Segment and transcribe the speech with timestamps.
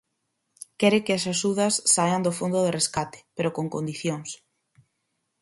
[0.79, 4.29] Quere que as axudas saian do fondo de rescate, pero con condicións.